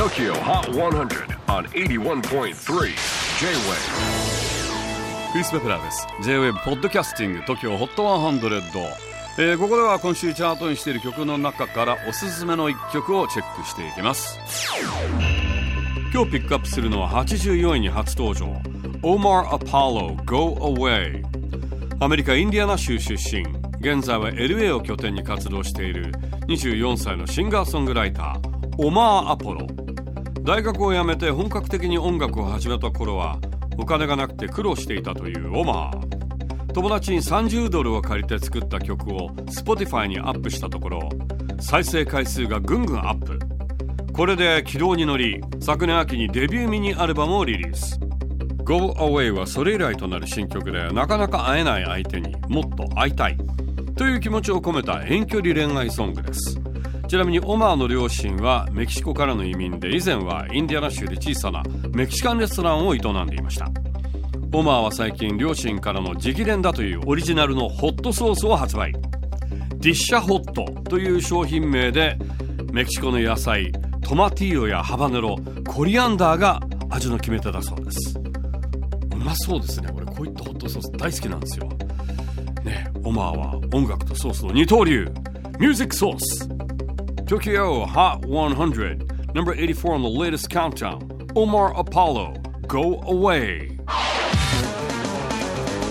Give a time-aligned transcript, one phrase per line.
[0.00, 2.54] TOKYO HOT 100 on 81.3 J-WAVE
[5.32, 6.06] クリス・ベプラーです。
[6.22, 8.62] J-WAVE ポッドキャスティング TOKYO HOT 100、
[9.36, 14.38] えー、ここでは今週チャートにしている曲の中からおすすめの一曲をチェックしていきます。
[16.14, 18.46] 今日ピックアップするのは84位に初登場。
[19.02, 21.22] Omar Apollo Go Away
[22.02, 23.42] アメリカ・インディアナ州出身。
[23.80, 26.10] 現在は LA を拠点に活動している。
[26.48, 28.50] 24歳のシンガーソングライター。
[28.82, 29.66] オマー・アポロ
[30.42, 33.38] 大学を辞めて本格的に音楽を始めた頃は
[33.78, 36.72] お金がなくて苦労していたというオマー。
[36.72, 41.08] 友達に30ドルを借りて作った曲を Spotify にアップしたところ
[41.60, 43.38] 再生回数がぐんぐんアップ。
[44.12, 47.98] これで軌道に乗り昨年秋にデビューミニアルバムをリリース。
[48.64, 53.36] Go Away はそれ以来となる新曲でなかなか会えない相手にもっと会いたい
[53.96, 56.59] という気持ちを込めた遠距離恋愛ソングです。
[57.10, 63.68] ちなみにオマーの両親はメキシコからの移民で以前はインディアナ州で小さなメキシカンレストランを営んでいました。
[64.52, 68.92] オマーは最近両親からの直伝だというオリジナルのホットソースを発売。
[68.92, 72.16] ディッシャホットという商品名で
[72.72, 75.34] メキシコの野菜トマティーヨやハバネロ
[75.66, 78.20] コリアンダーが味の決め手だそうです。
[79.12, 81.68] うまそうですね俺こういったホットソース大好きなんですよ。
[82.62, 85.12] ねオマーは音楽とソースの二刀流。
[85.58, 86.49] ミュージックソース。
[87.30, 91.28] Tokyo Hot 100, number 84 on the latest countdown.
[91.36, 92.34] Omar Apollo,
[92.66, 93.78] Go Away.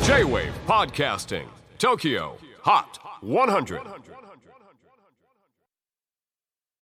[0.04, 3.82] J-WAVE PODCASTING TOKYO HOT 100